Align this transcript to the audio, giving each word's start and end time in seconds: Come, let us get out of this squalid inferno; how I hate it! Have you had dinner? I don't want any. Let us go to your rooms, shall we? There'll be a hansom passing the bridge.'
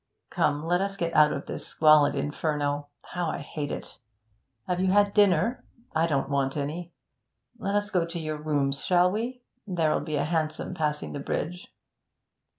Come, 0.31 0.65
let 0.65 0.81
us 0.81 0.97
get 0.97 1.13
out 1.15 1.31
of 1.31 1.45
this 1.45 1.67
squalid 1.67 2.15
inferno; 2.15 2.87
how 3.13 3.27
I 3.29 3.37
hate 3.37 3.71
it! 3.71 3.99
Have 4.67 4.79
you 4.79 4.87
had 4.87 5.13
dinner? 5.13 5.63
I 5.93 6.07
don't 6.07 6.27
want 6.27 6.57
any. 6.57 6.91
Let 7.59 7.75
us 7.75 7.91
go 7.91 8.07
to 8.07 8.19
your 8.19 8.37
rooms, 8.41 8.83
shall 8.83 9.11
we? 9.11 9.43
There'll 9.67 9.99
be 9.99 10.15
a 10.15 10.25
hansom 10.25 10.73
passing 10.73 11.13
the 11.13 11.19
bridge.' 11.19 11.71